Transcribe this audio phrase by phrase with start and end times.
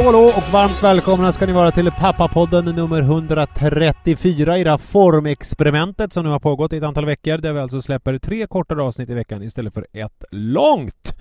[0.00, 4.78] Hallå hallå och varmt välkomna ska ni vara till Pappapodden nummer 134 i det här
[4.78, 8.82] formexperimentet som nu har pågått i ett antal veckor där vi alltså släpper tre kortare
[8.82, 11.14] avsnitt i veckan istället för ett långt.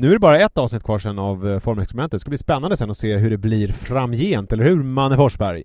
[0.00, 2.12] Nu är det bara ett avsnitt kvar sen av eh, formexperimentet.
[2.12, 5.62] Det ska bli spännande sen att se hur det blir framgent, eller hur Manne Forsberg?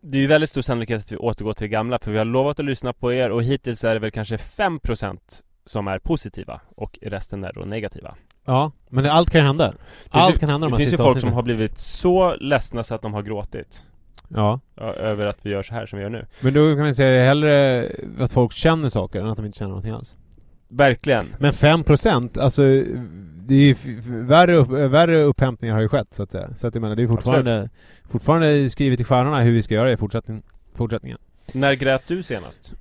[0.00, 2.24] Det är ju väldigt stor sannolikhet att vi återgår till det gamla för vi har
[2.24, 5.18] lovat att lyssna på er och hittills är det väl kanske 5%
[5.66, 8.14] som är positiva och resten är då negativa.
[8.48, 9.74] Ja, men allt kan hända.
[10.10, 11.30] Allt ju, kan hända de Det finns ju folk avsnitten.
[11.30, 13.82] som har blivit så ledsna så att de har gråtit.
[14.28, 14.60] Ja.
[14.76, 16.26] Över att vi gör så här som vi gör nu.
[16.40, 19.68] Men då kan man säga hellre att folk känner saker än att de inte känner
[19.68, 20.16] någonting alls.
[20.68, 21.26] Verkligen.
[21.38, 22.62] Men 5% alltså
[23.46, 23.74] det är ju
[24.08, 26.48] värre, upp, värre upphämtningar har ju skett så att säga.
[26.56, 27.70] Så att jag menar det är fortfarande
[28.10, 30.42] Fortfarande skrivet i stjärnorna hur vi ska göra i fortsättning,
[30.74, 31.18] fortsättningen.
[31.52, 32.74] När grät du senast?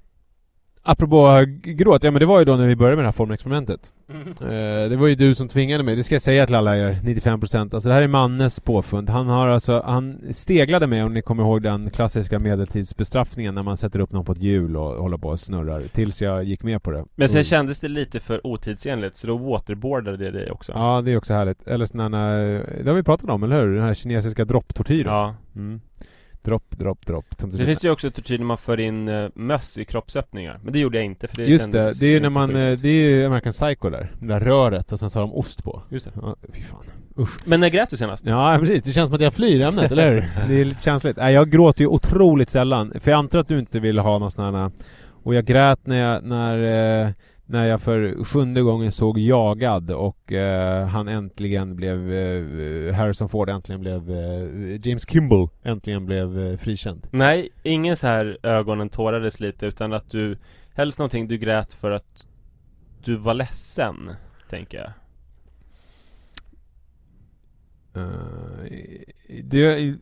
[0.90, 3.92] Apropå gråt, ja men det var ju då när vi började med det här formexperimentet.
[4.10, 4.28] Mm.
[4.28, 7.00] Eh, det var ju du som tvingade mig, det ska jag säga till alla er
[7.04, 9.10] 95% Alltså det här är Mannes påfund.
[9.10, 13.78] Han har alltså, han steglade mig om ni kommer ihåg den klassiska medeltidsbestraffningen när man
[13.78, 15.82] sätter upp någon på ett hjul och håller på och snurrar.
[15.82, 17.06] Tills jag gick med på det.
[17.16, 17.44] Men sen mm.
[17.44, 20.72] kändes det lite för otidsenligt så då waterboardade det dig också.
[20.76, 21.68] Ja, det är också härligt.
[21.68, 22.38] Eller sådana,
[22.84, 23.76] det har vi pratat om, eller hur?
[23.76, 25.14] Den här kinesiska dropptortyren.
[25.14, 25.36] Ja.
[25.56, 25.82] Mm.
[26.42, 27.26] Dropp, dropp, dropp.
[27.38, 30.60] Det finns ju också tortyr när man för in uh, möss i kroppsöppningar.
[30.64, 32.84] Men det gjorde jag inte för det Just det, det är ju när man, schysst.
[32.84, 34.12] det är ju American Psycho där.
[34.20, 35.84] Det där röret och sen så har de ost på.
[35.90, 36.12] Just det.
[36.16, 36.86] Ja, fy fan.
[37.20, 37.38] Usch.
[37.46, 38.28] Men när grät du senast?
[38.28, 40.48] Ja precis, det känns som att jag flyr ämnet, eller hur?
[40.48, 41.18] Det är lite känsligt.
[41.18, 42.94] Nej, jag gråter ju otroligt sällan.
[43.00, 44.72] För jag antar att du inte vill ha någon sån här
[45.24, 47.12] och jag grät när jag, när eh,
[47.50, 53.50] när jag för sjunde gången såg Jagad och eh, han äntligen blev eh, Harrison Ford
[53.50, 57.08] äntligen blev eh, James Kimball äntligen blev eh, frikänd.
[57.12, 60.38] Nej, ingen så här ögonen tårades lite utan att du
[60.74, 62.28] helst någonting du grät för att
[63.04, 63.96] du var ledsen,
[64.50, 64.92] tänker jag.
[67.98, 68.68] Uh,
[69.44, 69.96] det,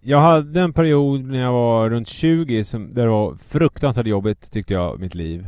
[0.00, 4.52] jag hade en period när jag var runt 20 som, där det var fruktansvärt jobbigt
[4.52, 5.46] tyckte jag, mitt liv.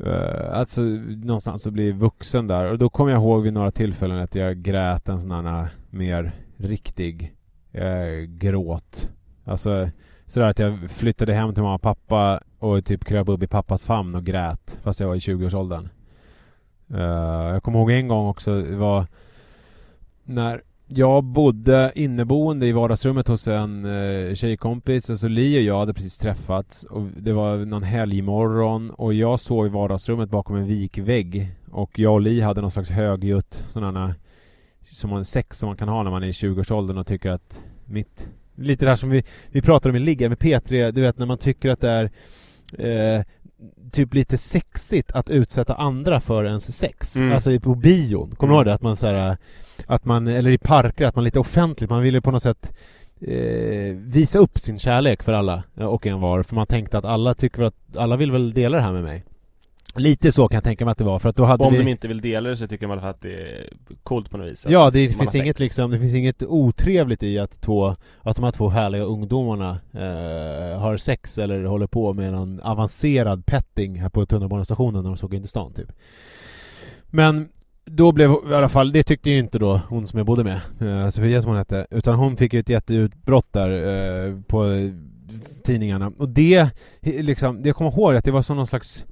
[0.00, 4.18] Uh, alltså någonstans att bli vuxen där och då kommer jag ihåg vid några tillfällen
[4.18, 7.34] att jag grät en sån här eh, mer riktig
[7.74, 9.10] uh, gråt.
[9.44, 9.90] Alltså
[10.26, 13.84] sådär att jag flyttade hem till mamma och pappa och typ kröp upp i pappas
[13.84, 15.88] famn och grät fast jag var i 20-årsåldern.
[16.90, 17.00] Uh,
[17.52, 19.06] jag kommer ihåg en gång också, det var
[20.24, 25.78] när jag bodde inneboende i vardagsrummet hos en eh, tjejkompis och så Li och jag
[25.78, 30.66] hade precis träffats och det var någon helgmorgon och jag sov i vardagsrummet bakom en
[30.66, 34.14] vikvägg och jag och Li hade någon slags högljutt sådana
[34.90, 37.64] som man, sex som man kan ha när man är i 20-årsåldern och tycker att
[37.84, 41.18] mitt Lite det här som vi, vi pratade om i Ligga med P3, du vet
[41.18, 42.10] när man tycker att det är
[43.18, 43.24] eh,
[43.92, 47.16] typ lite sexigt att utsätta andra för ens sex.
[47.16, 47.32] Mm.
[47.32, 48.36] Alltså på bion.
[48.36, 48.54] Kommer du mm.
[48.54, 48.74] ihåg det?
[48.74, 49.36] Att man så här,
[49.86, 52.72] att man, eller i parker, att man lite offentligt, man ville på något sätt
[53.20, 56.42] eh, visa upp sin kärlek för alla och en var.
[56.42, 59.24] För man tänkte att alla tycker att, alla vill väl dela det här med mig.
[59.96, 61.78] Lite så kan jag tänka mig att det var för att då hade Om vi...
[61.78, 63.68] de inte vill dela det så tycker fall att det är
[64.02, 67.60] coolt på något vis Ja, det finns inget liksom, det finns inget otrevligt i att
[67.60, 72.60] två, att de här två härliga ungdomarna eh, har sex eller håller på med någon
[72.60, 75.92] avancerad petting här på tunnelbanestationen när de såg in till stan typ
[77.06, 77.48] Men
[77.84, 80.60] då blev i alla fall, det tyckte ju inte då hon som jag bodde med,
[80.80, 84.90] eh, Sofia som hon hette, utan hon fick ju ett jätteutbrott där eh, på
[85.64, 86.70] tidningarna och det,
[87.00, 89.04] liksom, det jag kommer ihåg att det var som någon slags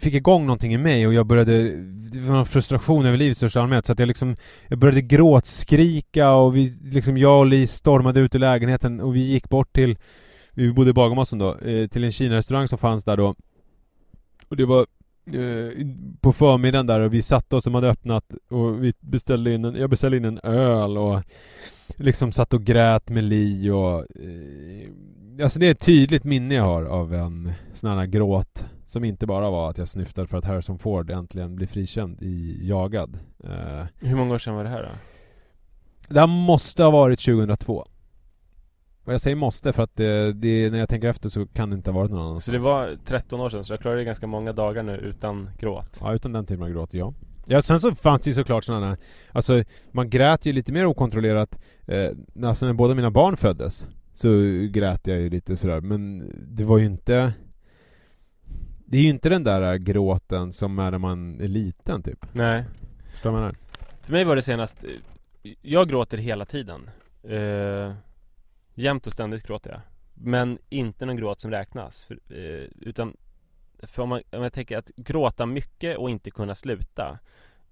[0.00, 1.62] fick igång någonting i mig och jag började,
[2.12, 4.36] det var någon frustration över livet i största allmänhet så att jag liksom,
[4.68, 9.20] jag började gråtskrika och vi, liksom jag och Li stormade ut ur lägenheten och vi
[9.20, 9.98] gick bort till,
[10.50, 13.34] vi bodde i Bagarmossen då, eh, till en Kina-restaurang som fanns där då.
[14.48, 14.86] Och det var
[16.20, 19.74] på förmiddagen där och vi satte oss, de hade öppnat och vi beställde in en,
[19.74, 21.22] jag beställde in en öl och
[21.96, 24.90] liksom satt och grät med Li och eh,
[25.42, 29.26] Alltså det är ett tydligt minne jag har av en sån här gråt som inte
[29.26, 33.18] bara var att jag snyftade för att Harrison Ford äntligen blir frikänd i Jagad.
[33.44, 34.88] Uh, Hur många år sedan var det här då?
[36.14, 37.86] Det här måste ha varit 2002.
[39.04, 41.76] Och jag säger måste för att det, det, när jag tänker efter så kan det
[41.76, 42.44] inte ha varit någon annanstans.
[42.44, 45.98] Så det var 13 år sedan, så jag klarade ganska många dagar nu utan gråt?
[46.00, 47.14] Ja, utan den typen av gråt, ja.
[47.46, 48.96] Ja, sen så fanns det ju såklart sådana
[49.32, 52.10] Alltså, man grät ju lite mer okontrollerat eh,
[52.44, 54.28] Alltså när båda mina barn föddes Så
[54.70, 57.32] grät jag ju lite sådär, men det var ju inte
[58.84, 62.64] det är ju inte den där gråten som är när man är liten typ Nej
[63.12, 63.56] Förstår du vad jag menar?
[64.00, 64.84] För mig var det senast
[65.62, 66.90] Jag gråter hela tiden
[67.30, 67.92] uh,
[68.80, 69.80] Jämt och ständigt gråter jag
[70.14, 73.16] Men inte någon gråt som räknas för, uh, Utan
[73.82, 77.18] För om, man, om jag tänker att gråta mycket och inte kunna sluta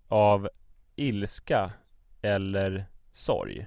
[0.08, 0.48] Av
[0.96, 1.72] ilska
[2.22, 3.66] Eller sorg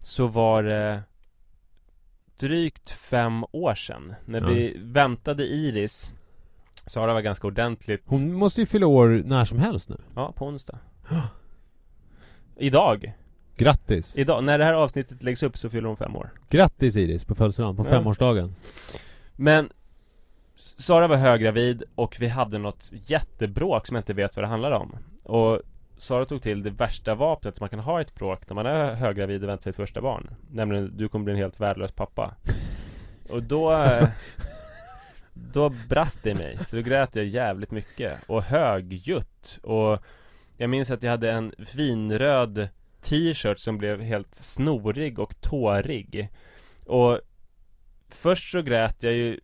[0.00, 1.02] Så var det
[2.38, 4.46] Drygt fem år sedan När Ja.
[4.48, 6.12] vi väntade Iris
[6.86, 9.96] Sara var ganska ordentligt Hon måste ju fylla år när som helst nu.
[10.14, 10.78] Ja, på onsdag
[12.56, 13.14] Idag
[13.56, 14.18] Grattis!
[14.18, 16.30] Idag, när det här avsnittet läggs upp så fyller hon fem år.
[16.50, 17.90] Grattis Iris på födelsedagen, på Ja.
[17.90, 18.54] femårsdagen.
[19.36, 19.70] Men
[20.76, 24.76] Sara var höggravid och vi hade något jättebråk som jag inte vet vad det handlade
[24.76, 24.96] om.
[25.22, 25.60] Och
[25.98, 28.66] Sara tog till det värsta vapnet som man kan ha i ett bråk när man
[28.66, 30.30] är höggravid och väntar sitt första barn.
[30.50, 32.34] Nämligen, du kommer bli en helt värdelös pappa.
[33.30, 34.08] Och då Alltså-
[35.52, 38.18] Då brast det i mig, så då grät jag jävligt mycket.
[38.26, 39.58] Och högljutt.
[39.62, 39.98] Och
[40.56, 42.68] Jag minns att jag hade en vinröd
[43.04, 46.28] t-shirt som blev helt snorig och tårig
[46.86, 47.20] Och
[48.08, 49.40] Först så grät jag ju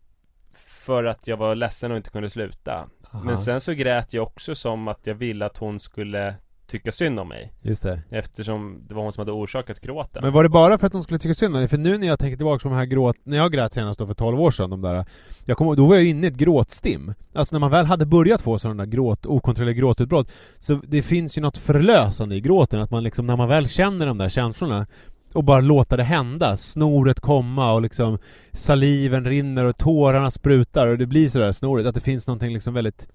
[0.55, 3.25] För att jag var ledsen och inte kunde sluta Aha.
[3.25, 6.35] Men sen så grät jag också som att jag ville att hon skulle
[6.70, 8.02] tycka synd om mig Just det.
[8.10, 11.02] Eftersom det var hon som hade orsakat gråten Men var det bara för att de
[11.02, 11.68] skulle tycka synd om dig?
[11.68, 13.16] För nu när jag tänker tillbaka på de här gråt...
[13.22, 15.04] När jag grät senast då för 12 år sedan, de där...
[15.44, 17.14] Jag ihåg, då var jag inne i ett gråtstim.
[17.34, 20.30] Alltså när man väl hade börjat få sådana där gråt, okontrollerade gråtutbrott.
[20.58, 24.06] Så det finns ju något förlösande i gråten, att man liksom, när man väl känner
[24.06, 24.86] de där känslorna
[25.32, 28.18] och bara låta det hända, snoret komma och liksom
[28.52, 32.74] saliven rinner och tårarna sprutar och det blir sådär snorigt, att det finns någonting liksom
[32.74, 33.08] väldigt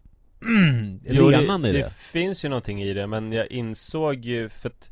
[1.04, 1.94] Jo, renande det, i det det.
[1.94, 4.90] finns ju någonting i det men jag insåg ju för att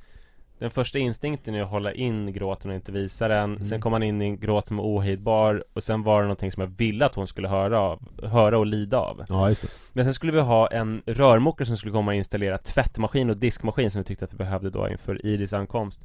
[0.59, 3.65] Den första instinkten är att hålla in gråten och inte visa den Mm.
[3.65, 6.51] Sen kom man in i en gråt som är ohejdbar Och sen var det någonting
[6.51, 9.67] som jag ville att hon skulle höra av Höra och lida av Ja, just det.
[9.93, 13.91] Men sen skulle vi ha en rörmokare som skulle komma och installera tvättmaskin och diskmaskin
[13.91, 16.01] som vi tyckte att vi behövde då inför Iris ankomst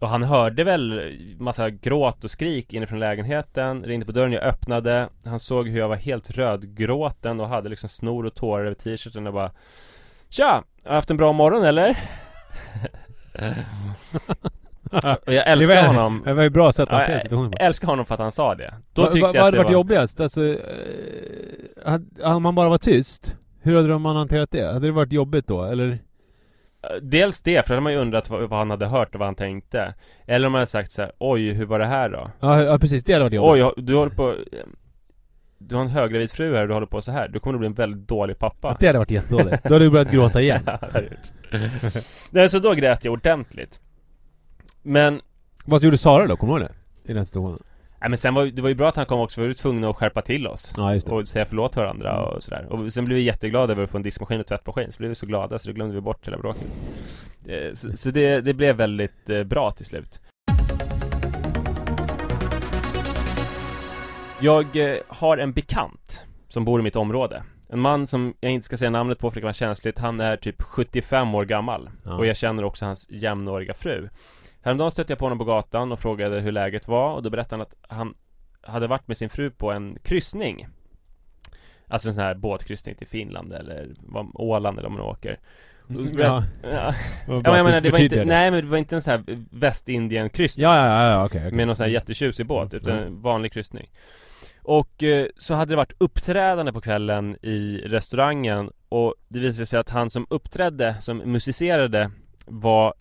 [0.00, 5.08] Och han hörde väl massa gråt och skrik inifrån lägenheten Ringde på dörren, jag öppnade
[5.24, 9.26] Han såg hur jag var helt rödgråten och hade liksom snor och tårar över t-shirten
[9.26, 9.50] och bara
[10.28, 10.62] Tja!
[10.84, 11.90] Har du haft en bra morgon eller?
[15.26, 17.50] och jag älskar det var, honom Det var ju bra sätt att hantera jag situationen
[17.50, 17.58] på.
[17.58, 19.56] älskar honom för att han sa det Då Va- tyckte va- jag Vad att hade
[19.56, 20.20] det varit var jobbigast?
[20.20, 20.56] Alltså, eh,
[21.86, 23.36] hade, om man bara var tyst?
[23.62, 24.72] Hur hade man hanterat det?
[24.72, 25.98] Hade det varit jobbigt då, eller?
[27.02, 29.26] Dels det, för då hade man ju undrat vad, vad han hade hört och vad
[29.26, 29.94] han tänkte
[30.26, 32.30] Eller om man hade sagt så här: Oj, hur var det här då?
[32.40, 33.64] Ja, ja precis, det hade varit jobbigt.
[33.76, 34.36] Oj, du håller på
[35.58, 37.58] Du har en höggravid fru här och du håller på så här Du kommer att
[37.58, 39.64] bli en väldigt dålig pappa Det hade varit jättedåligt.
[39.64, 40.62] Då hade du börjat gråta igen.
[41.52, 41.90] Ja.
[42.30, 43.80] Nej, så då grät jag ordentligt
[44.82, 45.20] Men
[45.64, 46.36] Vad gjorde Sara då?
[46.36, 46.70] Kommer du ihåg
[47.04, 47.12] det?
[47.12, 47.62] I den situationen?
[48.00, 49.54] Nej men sen var det var ju bra att han kom också, för vi var
[49.54, 50.72] tvungna att skärpa till oss.
[50.76, 51.12] Ja, just det.
[51.12, 52.66] Och säga förlåt till varandra och sådär.
[52.70, 55.14] Och sen blev vi jätteglada över att få en diskmaskin och tvättmaskin Så blev vi
[55.14, 56.80] så glada så det glömde vi bort hela bråket.
[57.46, 60.20] Eh, Så, så det, det blev väldigt eh, bra till slut.
[64.40, 67.42] Jag eh, har en bekant Som bor i mitt område.
[67.68, 69.98] En man som jag inte ska säga namnet på för det kan vara känsligt.
[69.98, 71.90] Han är typ 75 år gammal.
[72.04, 72.14] Ja.
[72.14, 74.08] Och jag känner också hans jämnåriga fru
[74.62, 77.54] Häromdagen stötte jag på honom på gatan och frågade hur läget var och då berättade
[77.54, 78.14] han att han
[78.62, 80.68] hade varit med sin fru på en kryssning
[81.88, 83.88] Alltså en sån här båtkryssning till Finland eller
[84.34, 85.38] Åland eller om man åker
[86.18, 86.44] ja.
[86.62, 86.70] ja.
[86.72, 86.94] Ja,
[87.26, 90.64] men jag menar det var inte, nej men det var inte en sån här Västindien-kryssning
[90.64, 91.40] Ja, ja, ja, ja okej.
[91.40, 91.52] okej.
[91.52, 93.22] med någon sån här jättetjusig båt, Mm, utan mm.
[93.22, 93.90] vanlig kryssning
[94.62, 99.80] Och eh, så hade det varit uppträdande på kvällen i restaurangen Och det visade sig
[99.80, 102.10] att han som uppträdde, som musicerade
[102.46, 102.94] Var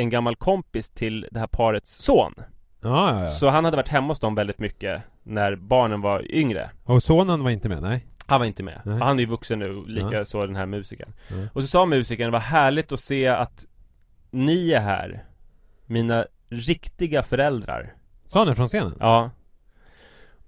[0.00, 2.34] en gammal kompis till det här parets son
[2.82, 3.26] Ja, ja, ja.
[3.26, 7.42] Så han hade varit hemma hos dem väldigt mycket När barnen var yngre Och sonen
[7.44, 7.82] var inte med?
[7.82, 8.06] Nej?
[8.26, 8.98] Han var inte med, Nej.
[8.98, 10.24] han är ju vuxen nu, lika Ja.
[10.24, 11.36] så den här musikern Ja.
[11.52, 13.66] Och så sa musikern, vad härligt att se att
[14.30, 15.24] Ni är här
[15.86, 17.94] Mina riktiga föräldrar
[18.28, 18.96] Sa han det från scenen?
[19.00, 19.30] Ja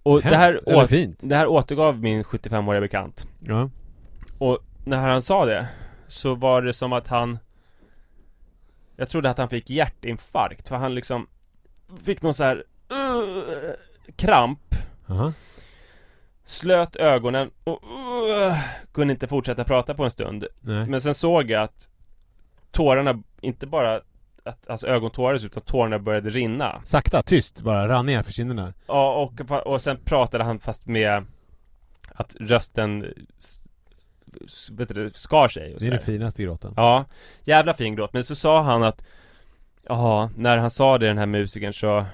[0.02, 1.18] Och det här, eller fint.
[1.23, 3.71] det här återgav min 75-åriga bekant Ja.
[4.38, 5.66] Och när han sa det
[6.09, 7.38] Så var det som att han
[9.02, 11.26] Jag trodde att han fick hjärtinfarkt för han liksom
[12.04, 13.73] Fick någon så här uh,
[14.16, 14.75] Kramp
[15.09, 15.32] Aha.
[16.44, 17.82] Slöt ögonen och
[18.38, 18.59] uh,
[18.92, 20.87] kunde inte fortsätta prata på en stund Nej.
[20.87, 21.88] Men sen såg jag att
[22.71, 24.00] Tårarna, inte bara
[24.44, 28.73] att alltså ögon tårades utan tårarna började rinna Sakta, tyst bara, rann ner för kinderna.
[28.87, 31.26] Ja och, och sen pratade han fast med
[32.14, 33.14] Att rösten
[34.72, 36.74] vet du, skar sig och Det är den finaste gråten.
[36.76, 37.04] Ja,
[37.44, 38.12] jävla fin gråt.
[38.12, 39.04] Men så sa han att
[39.88, 42.04] Ja, när han sa det den här musikern så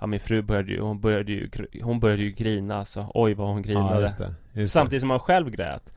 [0.00, 1.50] Ja min fru började ju, hon började ju,
[1.82, 3.10] hon började ju grina alltså.
[3.14, 4.00] Oj vad hon Ja, grinade.
[4.00, 4.34] just det.
[4.52, 5.92] Just Samtidigt som han själv grät.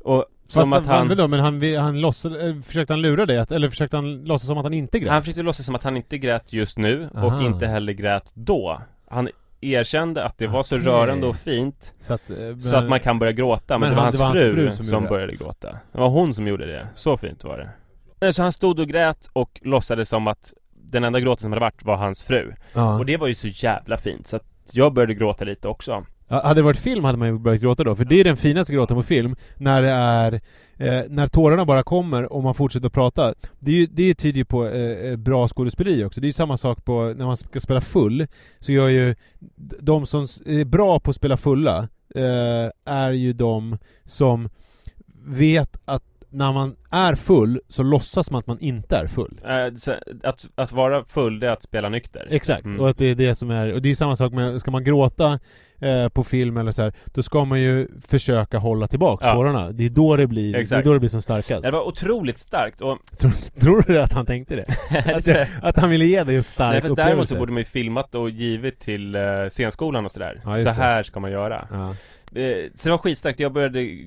[0.00, 3.44] Och Fast som att han Vadå, men han, han låtsades, eh, försökte han lura dig?
[3.50, 5.10] Eller försökte han låtsas som att han inte grät?
[5.10, 7.26] Han försökte låtsas som att han inte grät just nu Aha.
[7.36, 8.80] och inte heller grät då.
[9.08, 9.28] Han
[9.72, 13.18] erkände att det var så rörande och fint Så att, eh, Så att man kan
[13.18, 15.04] börja gråta, men, Men det var han- hans, det var hans fru, fru som, som
[15.04, 17.68] började gråta Det var hon som gjorde det, så fint var det
[18.20, 21.60] Nej, Så han stod och grät och låtsades som att den enda gråten som hade
[21.60, 22.52] varit var hans fru.
[22.72, 22.98] Ja.
[22.98, 26.06] Och det var ju så jävla fint så att jag började gråta lite också.
[26.28, 28.36] Ja, hade det varit film hade man ju börjat gråta då, för det är den
[28.36, 30.32] finaste gråten på film, när det är
[30.76, 33.34] eh, när tårarna bara kommer och man fortsätter att prata.
[33.58, 36.20] Det, är ju, det tyder ju på eh, eh bra skådespeleri också.
[36.20, 38.26] Det är ju samma sak på när man ska spela full,
[38.60, 39.14] så gör ju
[39.80, 44.48] de som är bra på att spela fulla, eh, är ju de som
[45.26, 49.38] vet att när man är full så låtsas man att man inte är full.
[49.44, 52.26] Eh, så att, att vara full, det är att spela nykter.
[52.30, 52.80] Exakt, Mm.
[52.80, 54.84] och att det är det som är, och det är samma sak med, ska man
[54.84, 55.38] gråta
[55.78, 59.34] eh, på film eller så här, då ska man ju försöka hålla tillbaka Ja.
[59.34, 59.72] tårarna.
[59.72, 61.62] Det är då det blir, det är då det blir som starkast.
[61.62, 62.98] Det var otroligt starkt och...
[63.18, 64.66] Tror, tror du att han tänkte det?
[65.16, 67.60] att, jag, att han ville ge dig en stark Nej, fast däremot så borde man
[67.60, 70.40] ju filmat och givit till uh, scenskolan och sådär.
[70.44, 70.70] Ja, så det.
[70.70, 71.68] här ska man göra.
[71.70, 71.94] Ja.
[72.40, 73.98] Eh, så det var skitstarkt, jag började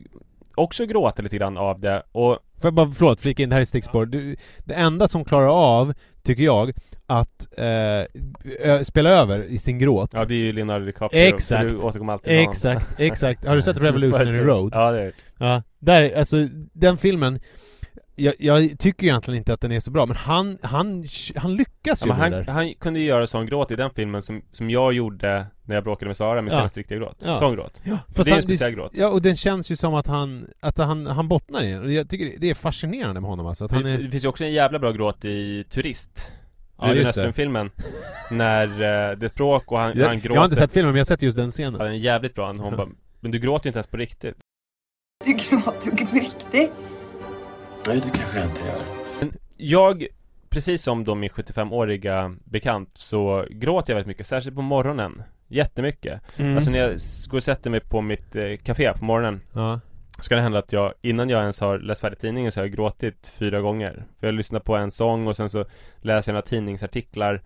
[0.57, 3.61] också gråta lite grann av det och Får jag bara, förlåt, flika in, det här
[3.61, 4.05] är stickspår.
[4.05, 4.35] Du,
[4.65, 6.73] det enda som klarar av, tycker jag,
[7.05, 11.69] att eh, spela över i sin gråt Ja det är ju Leonardo DiCaprio Exakt.
[11.69, 12.49] Du återkommer alltid till.
[12.49, 13.45] Exakt, exakt.
[13.45, 14.37] Har du sett Revolutionary.
[14.37, 14.71] Road?
[14.75, 17.39] Ja det är Ja, där, alltså den filmen
[18.19, 21.05] jag, jag tycker egentligen inte att den är så bra, men han, han,
[21.35, 22.53] han lyckas ja, ju med det han, där.
[22.53, 25.83] han kunde ju göra sån gråt i den filmen som, som jag gjorde när jag
[25.83, 26.59] bråkade med Sara, min Ja.
[26.59, 27.17] senaste riktiga gråt.
[27.25, 27.35] Ja.
[27.35, 27.81] Sån gråt.
[27.83, 28.91] Ja, det är en speciell gråt.
[28.95, 31.93] Ja, och den känns ju som att han, att han, han bottnar i den.
[31.93, 33.97] Jag tycker det- är fascinerande med honom alltså, att han det, är...
[33.97, 36.31] det finns ju också en jävla bra gråt i Turist.
[36.79, 37.07] Ja, Ruben.
[37.07, 37.71] Östlund-filmen.
[38.31, 40.33] När eh, det är språk och han, jag, han gråter.
[40.33, 41.75] jag har inte sett filmen, men jag har sett just den scenen.
[41.79, 42.47] Ja, den är jävligt bra.
[42.53, 42.87] Hon bara,
[43.19, 44.37] men du gråter ju inte ens på riktigt.
[45.25, 46.71] Du gråter ju på riktigt.
[47.87, 49.31] Nej, det kanske jag inte gör.
[49.57, 50.07] Jag,
[50.49, 55.23] precis som då min 75-åriga bekant, så gråter jag väldigt mycket, särskilt på morgonen.
[55.47, 56.21] Jättemycket.
[56.37, 56.55] Mm.
[56.55, 56.89] Alltså när jag
[57.29, 59.79] går och sätter mig på mitt eh, café på morgonen Ja.
[60.19, 62.65] Så kan det hända att jag, innan jag ens har läst färdigt tidningen så har
[62.65, 65.65] jag gråtit fyra gånger För jag lyssnar på en sång och sen så
[65.97, 67.41] läser jag några tidningsartiklar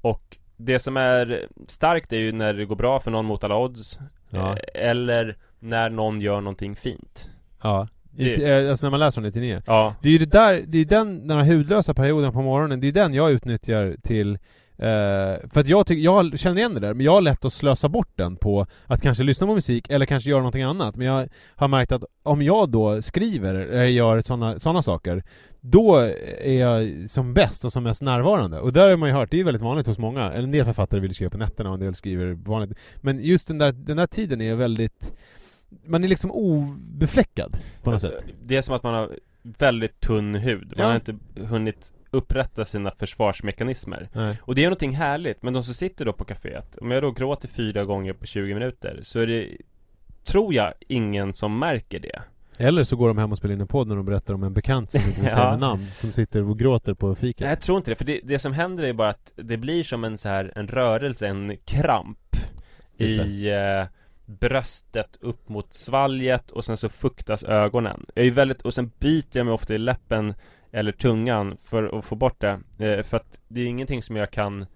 [0.00, 3.56] Och det som är starkt är ju när det går bra för någon mot alla
[3.56, 3.98] odds
[4.30, 4.50] Ja.
[4.52, 4.58] eh,
[4.90, 7.30] Eller när någon gör någonting fint
[7.62, 7.88] Ja.
[8.16, 9.62] I, eh, alltså när man läser om det i tidningen.
[9.66, 12.80] Ja, Det är ju det där, det är den, den här hudlösa perioden på morgonen,
[12.80, 14.38] det är den jag utnyttjar till
[14.78, 17.52] Eh, för att jag tycker, jag känner igen det där, men jag har lätt att
[17.52, 20.96] slösa bort den på att kanske lyssna på musik eller kanske göra någonting annat.
[20.96, 25.22] Men jag har märkt att om jag då skriver eller gör sådana såna saker,
[25.60, 25.96] då
[26.40, 28.60] är jag som bäst och som mest närvarande.
[28.60, 30.64] Och där har man ju hört, det är väldigt vanligt hos många, eller en del
[30.64, 32.78] författare vill skriva på nätterna och en del skriver vanligt.
[32.96, 35.12] Men just den där, den där tiden är väldigt,
[35.84, 38.24] man är liksom obefläckad på något sätt.
[38.44, 39.10] det är som att man har
[39.42, 40.86] väldigt tunn hud Man Ja.
[40.86, 44.38] har inte hunnit upprätta sina försvarsmekanismer Nej.
[44.42, 47.10] Och det är någonting härligt, men de som sitter då på kaféet Om jag då
[47.10, 49.48] gråter fyra gånger på 20 minuter Så är det
[50.24, 52.22] Tror jag ingen som märker det
[52.58, 54.52] Eller så går de hem och spelar in en podd när de berättar om en
[54.54, 55.56] bekant som inte vill säga Ja.
[55.56, 57.40] namn, som sitter och gråter på fiket.
[57.40, 59.82] Nej, jag tror inte det, för det, det som händer är bara att det blir
[59.82, 62.18] som en så här, en rörelse, en kramp.
[62.98, 63.84] I eh,
[64.26, 69.40] bröstet upp mot svalget och sen så fuktas ögonen Jag är väldigt, och sen biter
[69.40, 70.34] jag mig ofta i läppen
[70.72, 74.30] eller tungan för att få bort det eh, För att det är ingenting som jag
[74.30, 74.66] kan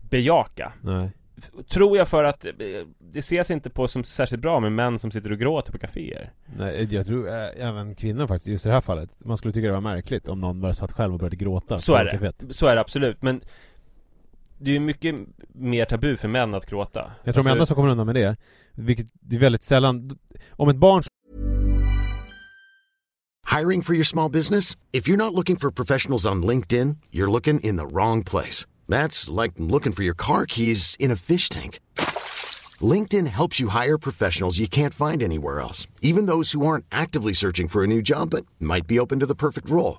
[0.00, 1.10] bejaka Nej.
[1.68, 2.52] Tror jag för att eh,
[2.98, 6.30] det ses inte på som särskilt bra med män som sitter och gråter på kaféer
[6.56, 9.10] Nej, jag tror äh, även kvinnor faktiskt, just i det här fallet.
[9.18, 11.78] Man skulle tycka det var märkligt om någon bara satt själv och började gråta.
[11.78, 12.52] Så är det, kaféet.
[12.52, 13.40] så är det absolut men
[14.58, 15.14] Det är ju mycket
[15.54, 18.36] mer tabu för män att gråta Jag tror de enda som kommer undan med det,
[18.74, 20.18] vilket det är väldigt sällan,
[20.50, 21.02] om ett barn
[23.58, 24.76] Hiring for your small business?
[24.92, 28.66] If you're not looking for professionals on LinkedIn, you're looking in the wrong place.
[28.88, 31.78] That's like looking for your car keys in a fish tank.
[32.80, 37.32] LinkedIn helps you hire professionals you can't find anywhere else, even those who aren't actively
[37.32, 39.98] searching for a new job but might be open to the perfect role.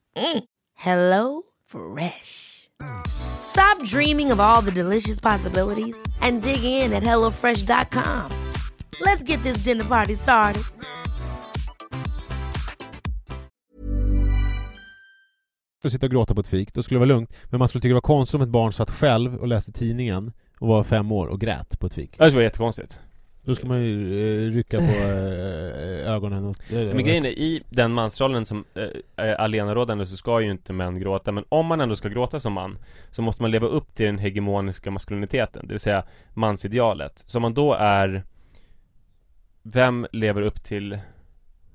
[0.15, 0.43] Mm.
[0.75, 2.69] Hello Fresh.
[3.07, 8.31] Stop dreaming of all the delicious possibilities and dig in at HelloFresh.com.
[9.01, 10.63] Let's get this dinner party started.
[15.81, 17.33] skulle sitta och gråta på ett fik, då skulle det vara lugnt.
[17.45, 20.31] Men man skulle tycka det var konstigt om ett barn satt själv och läste tidningen
[20.59, 22.11] och var fem år och grät på ett fik.
[22.11, 22.99] Det skulle vara jättekonstigt
[23.43, 25.80] Då ska man ju eh, rycka på eh,
[26.11, 30.17] ögonen och, det, det, Men grejen är, i den mansrollen som äh, är alenarådande så
[30.17, 32.77] ska ju inte män gråta Men om man ändå ska gråta som man
[33.11, 37.23] Så måste man leva upp till den hegemoniska maskuliniteten Det vill säga mansidealet.
[37.27, 38.23] Så om man då är
[39.63, 40.99] Vem lever upp till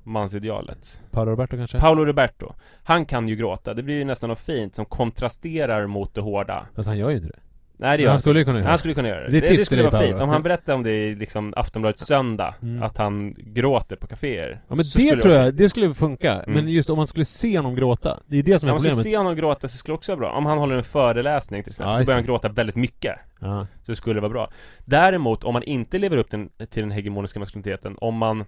[0.02, 1.00] mansidealet?
[1.10, 1.80] Paolo Roberto kanske?
[1.80, 2.54] Paolo Roberto.
[2.84, 6.66] Han kan ju gråta, det blir ju nästan något fint som kontrasterar mot det hårda.
[6.74, 7.40] Fast han gör ju inte det
[7.78, 9.56] Nej det gör han skulle ju kunna göra Han skulle kunna göra det Det Det,
[9.56, 12.82] det skulle vara fint, om han berättar om det i liksom Aftonbladet Söndag Mm.
[12.82, 16.42] Att han gråter på kaféer Ja men det tror jag, det skulle funka.
[16.46, 16.68] Men Mm.
[16.68, 18.90] just om man skulle se honom gråta, det är det som är Om man skulle
[18.90, 19.12] problemet.
[19.12, 20.32] se honom gråta så skulle det också vara bra.
[20.32, 22.22] Om han håller en föreläsning till exempel, Ja, så börjar det.
[22.22, 23.14] han gråta väldigt mycket.
[23.40, 23.66] Ja.
[23.84, 24.50] Så det skulle vara bra.
[24.84, 28.44] Däremot, om man inte lever upp den, till den hegemoniska maskuliniteten, om man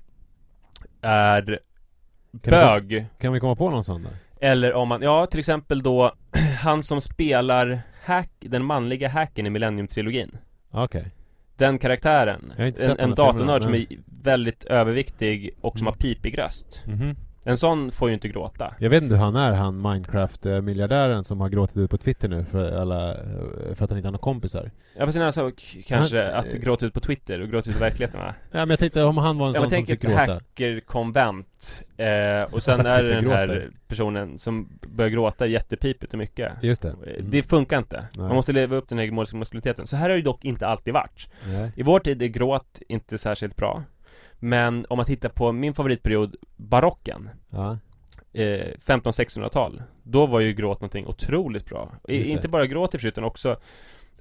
[1.01, 1.59] är
[2.43, 4.13] Kan bög, Vi, kan vi komma på någon sån där?
[4.41, 6.13] eller om man, ja till exempel då,
[6.63, 10.37] han som spelar hack, den manliga hacken i Millennium-trilogin.
[10.71, 11.11] Okej.
[11.57, 13.87] Den karaktären, en, en datornörd som är
[14.23, 15.93] väldigt överviktig och som Mm.
[15.93, 16.83] har pipig röst.
[16.87, 17.17] Mhm.
[17.49, 18.75] En sån får ju inte gråta.
[18.79, 22.45] Jag vet inte hur han är, han Minecraft-miljardären som har gråtit ut på Twitter nu
[22.45, 23.17] för, alla,
[23.75, 24.71] för att han inte har några kompisar.
[24.97, 27.81] Ja fast en sak kanske, Han- att gråta ut på Twitter och gråta ut i
[27.81, 28.35] verkligheten va?
[28.51, 30.17] Ja men jag tänkte om han var en Ja, sån som fick gråta.
[30.17, 36.53] hackerkonvent eh, Och sen är det den här personen som börjar gråta jättepipigt och mycket
[36.63, 36.89] Just det.
[36.89, 37.31] Eh, Mm.
[37.31, 38.27] Det funkar inte Nej.
[38.27, 40.67] Man måste leva upp till den hegemoniska maskuliniteten Så här har det ju dock inte
[40.67, 41.73] alltid varit Nej.
[41.77, 43.83] I vår tid är gråt inte särskilt bra
[44.39, 47.79] Men om man tittar på min favoritperiod Barocken Ja.
[48.33, 51.93] eh, 1500-1600-tal Då var ju gråt någonting otroligt bra.
[52.09, 53.57] Inte bara gråt i och utan också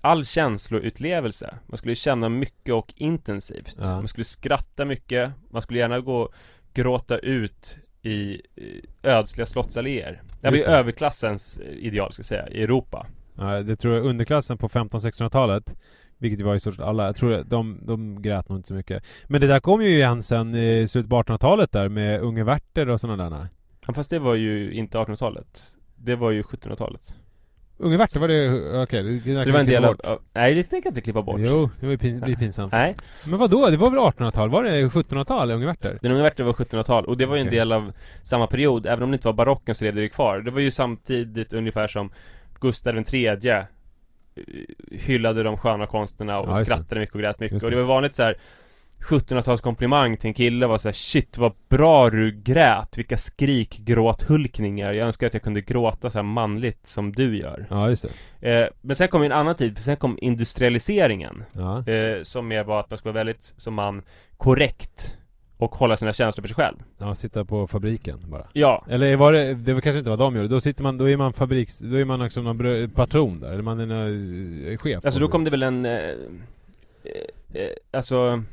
[0.01, 3.77] All känsloutlevelse Man skulle känna mycket och intensivt.
[3.81, 3.83] Ja.
[3.87, 5.31] Man skulle skratta mycket.
[5.49, 6.33] Man skulle gärna gå och
[6.73, 10.21] gråta ut i eh, ödsliga slottsalléer.
[10.41, 13.07] Det var ju överklassens eh, ideal ska jag säga, i Europa.
[13.37, 15.75] Ja, det tror jag underklassen på 1500-1600-talet
[16.17, 18.73] Vilket var i stort sett alla, jag tror att de, de grät nog inte så
[18.73, 22.43] mycket Men det där kom ju igen sen i slutet på 1800-talet där med Unge
[22.43, 23.47] Werther och sådana där
[23.87, 25.61] ja, Fast det var ju inte 1800-talet
[25.95, 27.15] Det var ju 1700-talet
[27.79, 30.63] Unge Werther var det, okej det, Så det var en del av, av Nej det
[30.63, 33.49] tänker jag inte klippa bort Jo, det var pin, det blir pinsamt Nej Men vad
[33.49, 33.69] då?
[33.69, 34.49] Det var väl 1800-tal?
[34.49, 35.99] Var det 1700-tal, Unge Werther?
[36.01, 37.59] Den unga Werther var 1700-tal och det var ju en Okej.
[37.59, 40.39] del av samma period, även om det inte var barocken så levde det kvar.
[40.39, 42.09] Det var ju samtidigt ungefär som
[42.59, 43.63] Gustav III eh,
[44.91, 47.63] hyllade de sköna konsterna och Ja, skrattade mycket och grät mycket.
[47.63, 47.75] Och det.
[47.77, 48.37] var vanligt så här
[49.09, 54.93] 1700-talskomplimang till en kille var så här, Shit vad bra du grät, vilka skrikgråthulkningar.
[54.93, 57.67] Jag önskar att jag kunde gråta så här manligt som du gör.
[57.69, 58.05] Ja, just
[58.39, 58.59] det.
[58.61, 61.43] Eh, Men sen kom en annan tid, för sen kom industrialiseringen.
[61.51, 64.01] Ja, eh, Som mer var att man skulle vara väldigt, som man,
[64.37, 65.17] korrekt
[65.57, 69.33] Och hålla sina känslor för sig själv ja sitta på fabriken bara Ja, Eller var
[69.33, 71.79] det, det var kanske inte vad de gjorde, då sitter man, då är man fabriks,
[71.79, 75.27] då är man liksom någon patron där, eller man är en eh, chef Alltså då
[75.27, 75.85] kom det väl en...
[75.85, 76.11] Eh, eh,
[77.53, 78.43] eh, alltså...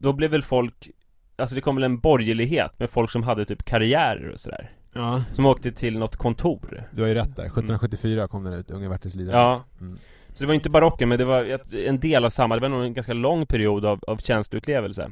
[0.00, 0.90] Då blev väl folk...
[1.36, 4.70] Alltså det kom väl en borgerlighet med folk som hade typ karriärer och sådär.
[4.92, 6.88] Ja, Som åkte till något kontor.
[6.90, 9.64] du har ju rätt där, 1774 kom den ut, Unge Werthers lidande Ja.
[9.80, 9.98] Mm.
[10.34, 12.84] Så det var inte barocken men det var en del av samma, det var nog
[12.84, 15.10] en ganska lång period av, av känsloutlevelse.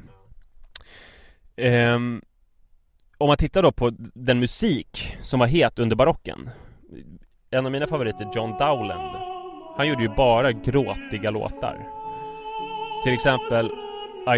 [1.60, 2.22] Ehm,
[3.18, 6.50] om man tittar då på den musik som var het under barocken.
[7.50, 9.16] En av mina favoriter, John Dowland.
[9.76, 11.86] Han gjorde ju bara gråtiga låtar.
[13.04, 13.70] Till exempel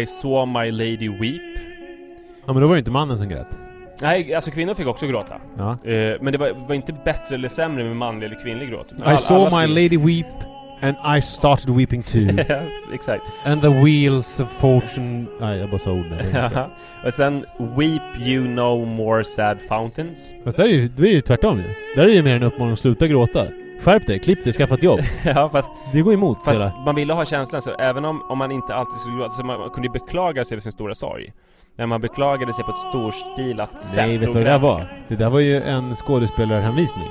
[0.01, 1.59] I saw my lady weep.
[2.45, 3.57] Ja men då var det inte mannen som grät
[4.01, 5.35] Nej, alltså kvinnor fick också gråta.
[5.57, 8.91] Ja Eh, men det var, var inte bättre eller sämre med manlig eller kvinnlig gråt.
[8.91, 10.52] I saw alla my lady weep
[10.83, 12.27] and I started weeping too.
[12.93, 13.23] Exakt.
[13.45, 15.25] And the wheels of fortune...
[15.39, 16.35] Nej jag bara sa orden.
[17.05, 20.33] Och sen Weep you no more sad fountains.
[20.43, 21.75] Fast det är ju, det är ju tvärtom ju.
[21.95, 23.47] Där är ju mer en uppmaning att sluta gråta.
[23.81, 24.99] Skärp dig, klipp dig, skaffa ett jobb.
[25.23, 28.37] Ja fast, Det går emot fast hela man ville ha känslan så även om, om
[28.37, 30.95] man inte alltid skulle gråta så man, man kunde ju beklaga sig över sin stora
[30.95, 31.33] sorg.
[31.75, 34.85] Men man beklagade sig på ett storstilat sätt Nej, vet du vad det där var?
[35.07, 37.09] Det där var ju en skådespelarhänvisning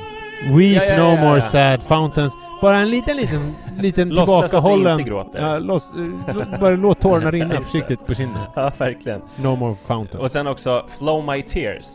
[0.57, 1.41] Weep Ja, ja, ja, no ja, more ja.
[1.43, 2.37] sad fountains.
[2.63, 4.99] Bara en liten, liten, liten Låtsas att du tillbakahållen.
[5.01, 5.41] inte gråter.
[5.41, 5.93] ja, loss,
[6.29, 8.43] eh, Bara låt tårarna rinna försiktigt på kinden.
[8.57, 9.21] Ja verkligen.
[9.37, 10.23] No more fountains.
[10.23, 11.87] Och sen också Flow my tears.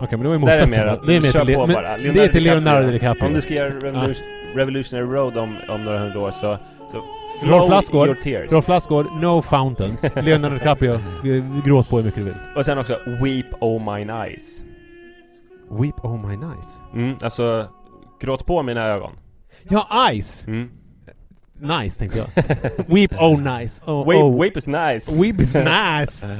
[0.00, 0.70] Okej men det var ju är motsatsen.
[0.70, 1.96] mer att Det är mer kör till, på men, bara.
[1.96, 3.26] det är till Leonardo DiCaprio.
[3.26, 6.58] Om du ska göra Revolution, Revolutionary Road om, om några hundra år så,
[6.92, 7.02] så
[7.42, 8.06] Rolf Lassgård.
[8.08, 8.52] your tears.
[8.52, 10.04] Rolf Lassgård, No fountains.
[10.22, 12.34] Leonardo DiCaprio, eh, gråt på hur mycket du vill.
[12.56, 14.62] Och sen också Weep oh mine eyes.
[15.70, 17.66] Weep oh my nice Mm, alltså
[18.22, 19.12] Gråt på mina ögon.
[19.68, 20.46] Ja, ice!
[20.46, 20.70] mm.
[21.80, 22.28] Nice tänkte jag.
[22.86, 23.82] Weep oh nice.
[23.86, 24.42] Oh, Weep, oh.
[24.42, 25.22] weep is nice.
[25.22, 26.26] Weep is nice.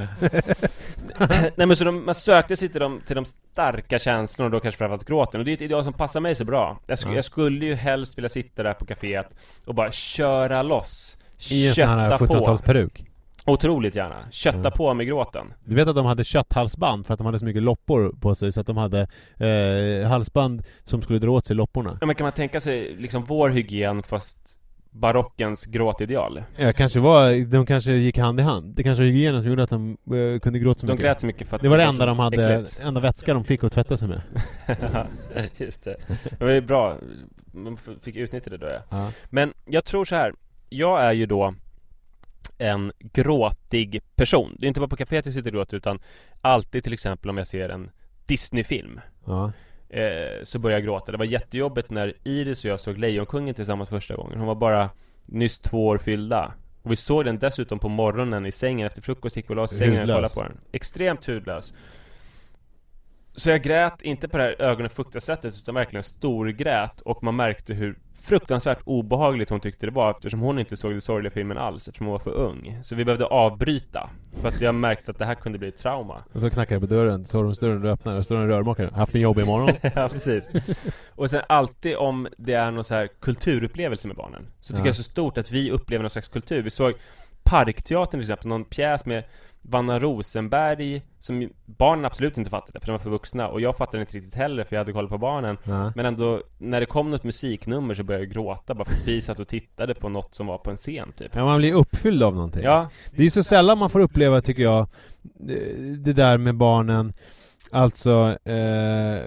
[1.56, 4.60] Nej men så de, man sökte sig till de, till de starka känslorna och då
[4.60, 5.40] kanske framförallt gråten.
[5.40, 6.80] Och det är ett ideal som passar mig så bra.
[6.86, 7.14] Jag, sk- Ja.
[7.14, 9.26] jag skulle ju helst vilja sitta där på kaféet
[9.66, 11.16] och bara köra loss
[11.50, 12.34] I en sån här Kötta på.
[12.34, 13.06] 1700-talsperuk
[13.46, 14.30] Otroligt gärna.
[14.30, 14.70] Kötta Ja.
[14.70, 15.52] på med gråten.
[15.64, 18.52] Du vet att de hade kötthalsband för att de hade så mycket loppor på sig
[18.52, 19.00] så att de hade
[19.36, 21.98] eh, halsband som skulle dra åt sig lopporna.
[22.00, 24.58] Ja, men kan man tänka sig liksom vår hygien fast
[24.90, 26.42] barockens gråtideal?
[26.56, 28.74] Ja, kanske var, de kanske gick hand i hand.
[28.76, 31.04] Det kanske var hygienen som gjorde att de eh, kunde gråta så De mycket.
[31.06, 32.80] grät så mycket för att det var det enda de hade, äckligt.
[32.82, 34.20] enda vätska de fick att tvätta sig med.
[35.56, 35.96] Just det.
[36.38, 36.96] Det var ju bra.
[37.52, 38.68] Man fick utnyttja det då.
[38.90, 39.10] Ja.
[39.30, 40.32] Men jag tror så här.
[40.68, 41.54] Jag är ju då
[42.58, 44.56] en gråtig person.
[44.58, 46.00] Det är inte bara på kaféet jag sitter och gråter utan
[46.40, 47.90] alltid till exempel om jag ser en
[48.26, 49.00] Disney-film.
[49.26, 49.52] Ja.
[49.88, 51.12] Eh, så börjar jag gråta.
[51.12, 54.38] Det var jättejobbigt när Iris och jag såg Lejonkungen tillsammans första gången.
[54.38, 54.90] Hon var bara
[55.26, 56.54] nyss två år fyllda.
[56.82, 59.62] Och vi såg den dessutom på morgonen i sängen efter frukost, gick vi och la
[59.62, 60.34] oss i sängen och kollade Hudlös.
[60.34, 60.60] på den.
[60.72, 61.74] Extremt hudlös.
[63.36, 67.36] Så jag grät inte på det här ögonen fukta sättet utan verkligen storgrät och man
[67.36, 71.58] märkte hur fruktansvärt obehagligt hon tyckte det var eftersom hon inte såg den sorgliga filmen
[71.58, 72.78] alls eftersom hon var för ung.
[72.82, 76.24] Så vi behövde avbryta för att jag märkte att det här kunde bli ett trauma.
[76.32, 78.90] Och så knackar det på dörren, sovrumsdörren du öppnar och står en rörmokare.
[78.94, 79.70] Haft en jobbig morgon.
[79.94, 80.48] ja, precis.
[81.14, 84.78] Och sen alltid om det är någon så här kulturupplevelse med barnen Så tycker Ja.
[84.78, 86.94] jag det är så stort att vi upplever någon slags kultur Vi såg
[87.44, 89.24] Parkteatern till exempel, någon pjäs med
[89.62, 94.00] Vanna Rosenberg Som barnen absolut inte fattade för de var för vuxna Och jag fattade
[94.00, 95.92] inte riktigt heller för jag hade koll på barnen Ja.
[95.96, 99.20] Men ändå, när det kom något musiknummer så började jag gråta Bara för att vi
[99.20, 102.22] satt och tittade på något som var på en scen typ Ja, man blir uppfylld
[102.22, 102.62] av någonting.
[102.62, 104.88] Ja, Det är så sällan man får uppleva, tycker jag,
[105.98, 107.12] det där med barnen
[107.74, 109.22] Alltså, eh,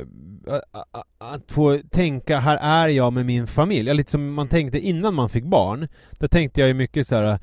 [1.18, 3.94] att få tänka, här är jag med min familj.
[3.94, 5.88] Lite som man tänkte innan man fick barn.
[6.12, 7.40] Då tänkte jag ju mycket så här.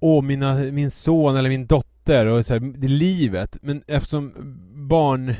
[0.00, 3.58] Åh, mina, min son eller min dotter och så här, det livet.
[3.62, 4.32] Men eftersom
[4.88, 5.34] barn,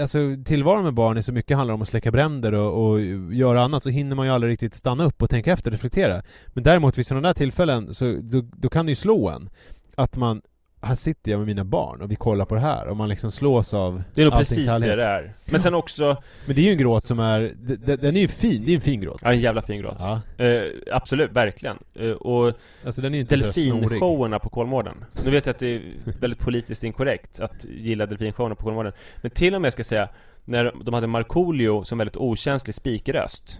[0.00, 3.00] alltså tillvaron med barn är så mycket handlar om att släcka bränder och, och
[3.34, 6.22] göra annat så hinner man ju aldrig riktigt stanna upp och tänka efter, reflektera.
[6.46, 9.50] Men däremot vid sådana där tillfällen så då, då kan det ju slå en.
[9.94, 10.42] Att man,
[10.82, 13.32] här sitter jag med mina barn och vi kollar på det här och man liksom
[13.32, 14.96] slås av det är nog precis det härlighet.
[14.98, 16.16] det är Men sen också,
[16.46, 17.52] Men det är ju en gråt som är,
[17.96, 19.20] den är ju fin, det är en fin gråt.
[19.24, 20.62] ja en jävla fin gråt Ja, eh,
[20.92, 22.52] Absolut, verkligen eh, Och
[22.84, 23.36] alltså den är inte.
[23.36, 25.82] Delfinshowerna på Kolmården Nu vet jag att det är
[26.20, 30.08] väldigt politiskt inkorrekt att gilla delfinshowerna på Kolmården Men till och med ska jag säga
[30.44, 33.58] När de hade Markoolio som väldigt okänslig spikröst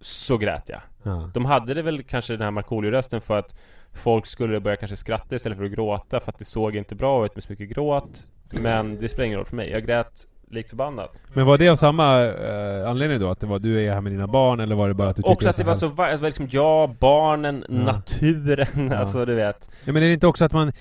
[0.00, 1.30] Så grät jag Ja.
[1.34, 3.54] De hade det väl kanske den här Markoolio-rösten för att
[3.94, 7.24] Folk skulle börja kanske skratta istället för att gråta för att det såg inte bra
[7.26, 10.68] ut med så mycket gråt Men det spelar ingen roll för mig, jag grät likt
[10.68, 13.28] förbannat Men var det av samma eh, anledning då?
[13.30, 15.22] Att det var du är här med dina barn eller var det bara att du
[15.22, 17.74] tyckte Också att det var så, va- alltså, liksom, ja, barn, Ja.
[17.74, 18.96] naturen, Ja.
[18.96, 20.72] alltså du vet Ja, men är det inte också att man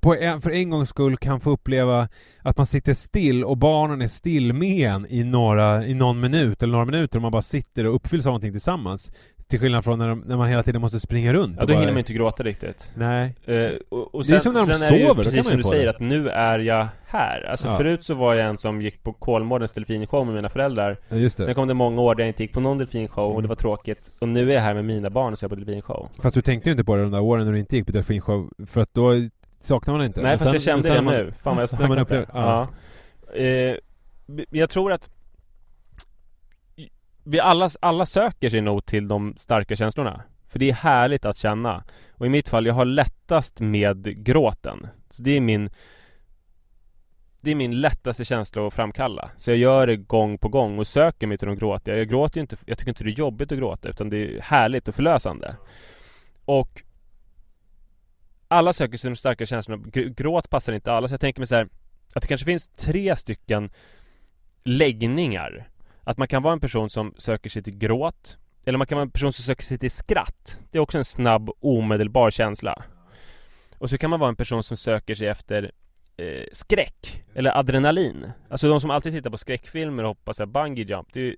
[0.00, 2.08] på en, för en gångs skull kan få uppleva
[2.42, 6.62] att man sitter still och barnen är still med en i, några, i någon minut
[6.62, 9.12] eller några minuter och man bara sitter och uppfylls av någonting tillsammans?
[9.48, 11.72] Till skillnad från när, de, när man hela tiden måste springa runt Ja, och då
[11.74, 13.34] bara- hinner man inte gråta riktigt Nej.
[13.44, 15.42] Eh, och, och Det är sen, som när de sen är det ju sover, precis
[15.46, 15.90] som ju du säger det.
[15.90, 17.76] att nu är jag här Alltså Ja.
[17.76, 21.36] förut så var jag en som gick på Kolmårdens delfinshow med mina föräldrar Ja, just
[21.36, 21.54] Sen det.
[21.54, 23.42] kom det många år där jag inte gick på någon delfinshow och Mm.
[23.42, 26.08] det var tråkigt Och nu är jag här med mina barn och ser på delfinshow
[26.22, 27.92] Fast du tänkte ju inte på det de där åren när du inte gick på
[27.92, 29.12] delfinshow för att då
[29.60, 30.20] saknar man inte.
[30.22, 32.26] Nej Men fast sen- jag kände sen det man- nu, fan vad jag saknar det
[32.34, 32.68] ja.
[33.34, 33.38] ja.
[33.40, 33.76] Eh,
[34.50, 35.10] Jag tror att
[37.24, 40.22] vi alla, alla söker sig nog till de starka känslorna.
[40.48, 41.84] För det är härligt att känna.
[42.12, 44.86] Och i mitt fall, jag har lättast med gråten.
[45.10, 45.70] Så det är min
[47.40, 49.30] Det är min lättaste känsla att framkalla.
[49.36, 52.36] Så jag gör det gång på gång och söker mig till de gråtiga Jag gråter
[52.36, 54.94] ju inte, jag tycker inte det är jobbigt att gråta utan det är härligt och
[54.94, 55.56] förlösande.
[56.44, 56.82] Och
[58.48, 59.84] Alla söker sig till de starka känslorna.
[59.92, 61.08] Gråt passar inte alla.
[61.08, 61.68] Så jag tänker mig så här
[62.14, 63.70] Att det kanske finns tre stycken
[64.64, 65.68] läggningar
[66.04, 69.02] att man kan vara en person som söker sig till gråt Eller man kan vara
[69.02, 70.58] en person som söker sig till skratt.
[70.70, 72.82] Det är också en snabb, omedelbar känsla.
[73.78, 75.72] Och så kan man vara en person som söker sig efter
[76.16, 78.30] eh, skräck Eller adrenalin.
[78.48, 81.36] Alltså de som alltid tittar på skräckfilmer och hoppar så bungee jump Det är ju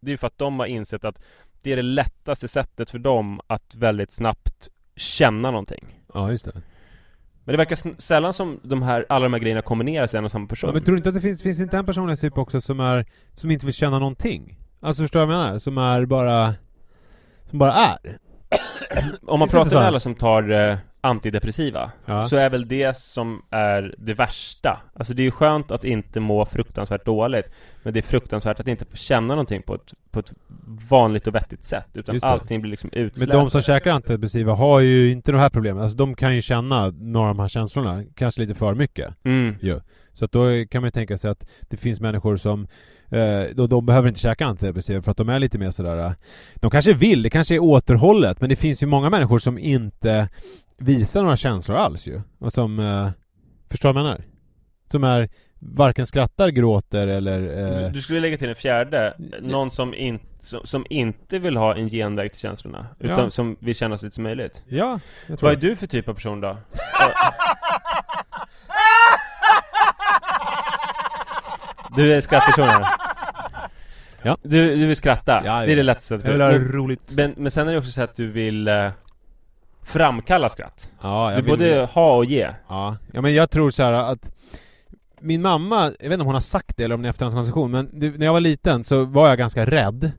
[0.00, 1.22] det är ju för att de har insett att
[1.62, 6.02] Det är det lättaste sättet för dem att väldigt snabbt känna någonting.
[6.14, 6.62] Ja, just det.
[7.46, 10.30] Men det verkar sällan som de här, alla de här grejerna kombineras i en och
[10.30, 12.60] samma person Ja, men tror du inte att det finns, finns inte en personlighetstyp också
[12.60, 14.58] som är, som inte vill känna någonting?
[14.80, 15.58] Alltså förstår du vad jag menar?
[15.58, 16.54] Som är bara,
[17.50, 18.18] som bara är?
[19.26, 22.22] Om man pratar med alla som tar eh, antidepressiva Ja.
[22.22, 26.20] Så är väl det som är det värsta Alltså det är ju skönt att inte
[26.20, 27.50] må fruktansvärt dåligt
[27.82, 30.32] Men det är fruktansvärt att inte få känna någonting på ett, på ett
[30.90, 34.80] vanligt och vettigt sätt Utan allting blir liksom Men utslätat de som käkar antidepressiva har
[34.80, 35.82] ju inte de här problemen.
[35.82, 39.14] Alltså de kan ju känna några av de här känslorna, kanske lite för mycket.
[39.24, 39.54] mm.
[39.60, 39.80] ju.
[40.16, 42.66] Så att då kan man ju tänka sig att det finns människor som
[43.08, 46.12] eh, då, de behöver inte käka antidepressiva för att de är lite mer sådär eh,
[46.54, 50.28] De kanske vill, det kanske är återhållet men det finns ju många människor som inte
[50.78, 52.20] visar några känslor alls ju.
[52.38, 53.08] Och som eh,
[53.70, 54.24] Förstår vad jag menar?
[54.90, 57.40] Som är varken skrattar, gråter eller
[57.84, 61.74] eh, Du skulle lägga till en fjärde, någon som, in, som, som inte vill ha
[61.76, 63.30] en genväg till känslorna Utan Ja.
[63.30, 65.00] som vill känna så lite som möjligt Ja,
[65.40, 66.56] Vad är du för typ av person då?
[71.96, 72.84] Du är skrattpersonen?
[74.22, 74.36] Ja.
[74.42, 75.42] Du, du vill skratta?
[75.44, 77.12] Ja, det är det lättaste Jag vill ha roligt.
[77.16, 78.90] men, men sen är det också så att du vill eh,
[79.82, 83.70] Framkalla skratt Ja, jag Du vill- både ha och ge Ja, ja men jag tror
[83.70, 84.32] så här att
[85.20, 87.70] Min mamma, jag vet inte om hon har sagt det eller om det är efterhandskonversation
[87.70, 90.12] men det, när jag var liten så var jag ganska rädd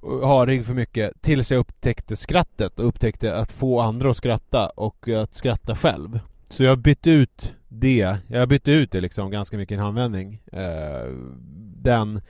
[0.00, 4.68] och harig för mycket tills jag upptäckte skrattet och upptäckte att få andra att skratta
[4.68, 6.20] och att skratta själv.
[6.50, 10.42] Så jag bytte ut det, jag bytte ut det liksom ganska mycket i en handvändning.
[10.52, 11.12] Eh,
[11.76, 12.20] den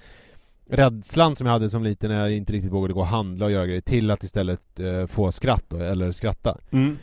[0.70, 3.52] rädslan som jag hade som liten när jag inte riktigt vågade gå och handla och
[3.52, 6.58] göra grejer till att istället eh, få skratt eller skratta.
[6.70, 6.98] mm.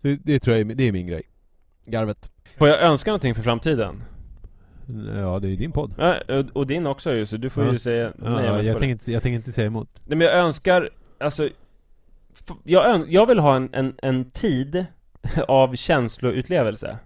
[0.00, 1.22] Det, det tror jag är, det är min grej.
[1.84, 2.30] Garvet.
[2.58, 4.02] Får jag önska någonting för framtiden?
[5.16, 5.94] Ja, det är din podd.
[5.98, 6.16] Ja,
[6.52, 7.72] och, din också ju, så du får Ja.
[7.72, 9.88] ju säga Ja, nej om jag, tänker inte, jag tänker inte säga emot.
[10.06, 11.48] Nej men jag önskar, alltså
[12.64, 14.86] jag, jag vill ha en, en, en tid
[15.48, 16.98] av känsloutlevelse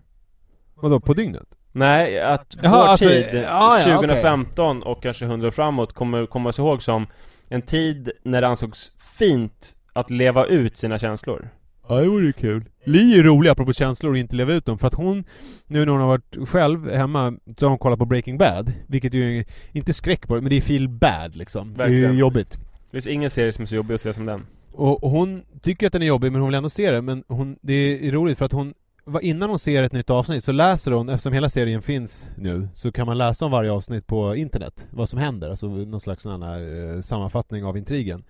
[0.75, 1.49] Vadå, på dygnet?
[1.73, 6.27] Nej, att Jaha, vår alltså, tid, ja, ja, 2015 och kanske 100 år framåt kommer
[6.27, 7.07] komma sig ihåg som
[7.49, 11.49] en tid när det ansågs fint att leva ut sina känslor
[11.89, 12.65] Ja, det vore kul.
[12.85, 15.25] Li är rolig apropå känslor och inte leva ut dem för att hon,
[15.67, 18.73] nu när hon har varit själv hemma, så har hon kollat på Breaking Bad.
[18.87, 21.75] Vilket ju, inte skräck på men det är feel bad liksom.
[21.75, 22.13] Det är Verkligen.
[22.13, 22.59] ju jobbigt.
[22.91, 24.47] Det finns ingen serie som är så jobbig att se som den
[24.77, 27.03] och, och hon tycker att den är jobbig men hon vill ändå se det.
[27.03, 28.75] Men hon, det är roligt för att hon,
[29.23, 32.93] innan hon ser ett nytt avsnitt så läser hon, eftersom hela serien finns nu, så
[32.93, 34.89] kan man läsa om varje avsnitt på internet.
[34.91, 38.25] Vad som händer, alltså någon slags sån här, eh, sammanfattning av intrigen.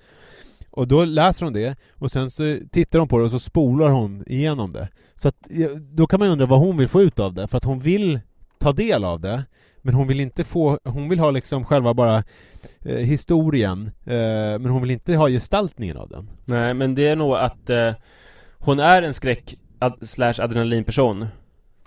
[0.71, 3.91] Och då läser hon det, och sen så tittar hon på det och så spolar
[3.91, 4.89] hon igenom det.
[5.15, 5.37] Så att,
[5.81, 7.79] då kan man ju undra vad hon vill få ut av det, för att hon
[7.79, 8.21] vill
[8.59, 9.45] ta del av det,
[9.83, 12.25] men hon vill inte få, hon vill ha liksom själva bara
[12.83, 16.31] eh, historien, eh, men hon vill inte ha gestaltningen av den.
[16.45, 17.95] Nej men det är nog att eh,
[18.59, 21.27] hon är en skräck ad, slash adrenalinperson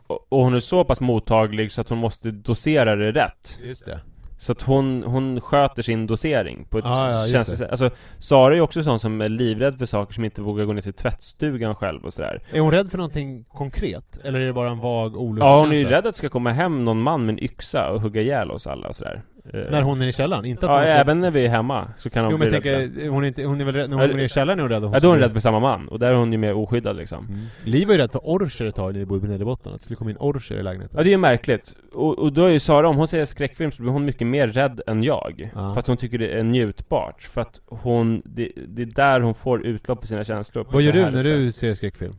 [0.07, 3.85] och, och hon är så pass mottaglig så att hon måste dosera det rätt Just
[3.85, 4.01] det.
[4.41, 8.53] Så att hon, hon sköter sin dosering på ett Ja, ja, känsligt sätt Alltså Sara
[8.53, 10.93] är ju också sån som är livrädd för saker som inte vågar gå ner till
[10.93, 14.17] tvättstugan själv och sådär Är hon rädd för någonting konkret?
[14.23, 15.55] Eller är det bara en vag olustkänsla?
[15.55, 17.89] Ja hon är ju rädd att det ska komma hem någon man med en yxa
[17.91, 19.21] och hugga ihjäl oss alla och sådär
[19.53, 20.45] När hon är i källaren?
[20.45, 20.95] Inte att Ja hon ska...
[20.95, 23.23] även när vi är hemma så kan hon Jo bli men jag rädd tänker, hon
[23.23, 24.93] är, inte, hon är väl rädd, när hon är i källaren är hon rädd att
[24.93, 26.95] Ja då är hon rädd för samma man, och där är hon ju mer oskyddad
[26.95, 27.39] liksom Mm.
[27.63, 29.83] Liv var ju rädd för orcher ett tag när vi bodde på Nederbotten, att det
[29.83, 32.49] skulle komma in orcher i lägenheten Ja det är ju märkligt, och, och då är
[32.49, 35.73] ju Sara, om hon säger skräckfilm så blir hon mycket mer rädd än jag Ja.
[35.73, 39.65] Fast hon tycker det är njutbart, för att hon, det, det är där hon får
[39.65, 41.31] utlopp för sina känslor Vad gör du när sätt.
[41.33, 42.13] du ser skräckfilm?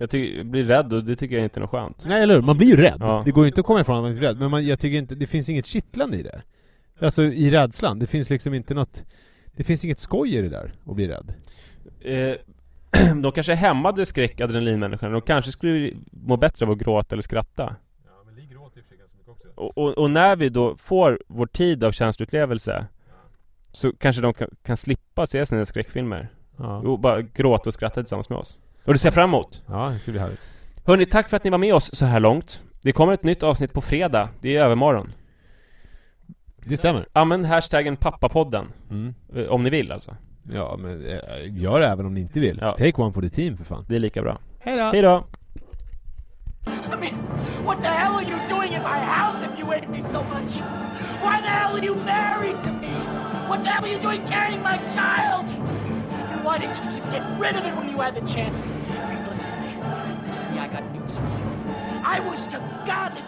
[0.00, 2.34] Jag, tycker, jag blir rädd och det tycker jag inte är något skönt Nej eller
[2.34, 2.42] hur?
[2.42, 2.96] Man blir ju rädd.
[3.00, 3.22] Ja.
[3.24, 4.98] Det går ju inte att komma ifrån att man blir rädd, men man, jag tycker
[4.98, 6.42] inte, det finns inget kittlande i det
[7.00, 9.04] Alltså i rädslan, det finns liksom inte något
[9.56, 11.34] Det finns inget skoj i det där, att bli rädd.
[12.00, 12.36] Eh,
[13.22, 17.22] De kanske är hämmade skräck adrenalinmänniskorna, de kanske skulle må bättre av att gråta eller
[17.22, 17.76] skratta.
[18.04, 19.48] Ja men Li gråter ju ganska mycket också.
[19.54, 22.86] Och, och, och när vi då får vår tid av känsloupplevelse
[23.72, 26.28] Så kanske de kan, kan slippa se sina skräckfilmer.
[26.56, 28.58] Ja, och bara gråta och skratta tillsammans med oss.
[28.86, 29.62] Och det ser jag fram emot.
[29.66, 30.40] Ja det skulle bli härligt.
[30.84, 32.62] Hörni, tack för att ni var med oss så här långt.
[32.82, 35.12] Det kommer ett nytt avsnitt på fredag, det är övermorgon
[36.68, 39.14] Det stämmer Använd hashtaggen pappapodden mm.
[39.34, 40.16] eh, Om ni vill alltså
[40.52, 41.18] Ja men eh,
[41.62, 42.72] gör det även om ni inte vill Ja.
[42.72, 44.82] Take one for the team för fan Det är lika bra Hejdå!
[44.82, 45.24] Hejdå!
[46.66, 47.14] I mean,
[47.64, 50.60] what the hell are you doing in my house if you hate me so much?
[51.22, 52.92] Why the hell are you married to me?
[53.48, 55.46] What the hell are you doing carrying my child?
[56.32, 58.60] And why didn't you just get rid of it when you had the chance?
[58.60, 59.72] Because listen to me,
[60.24, 61.48] listen to me, I got news for you.
[62.04, 63.27] I wish to God that